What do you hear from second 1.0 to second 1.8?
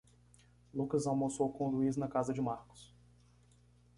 almoçou com